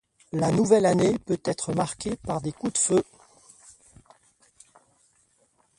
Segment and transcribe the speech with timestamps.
[0.31, 3.03] La nouvelle année peut être marquée par des coups de feu.